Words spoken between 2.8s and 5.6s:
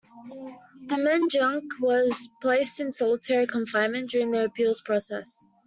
solitary confinement during the appeals process.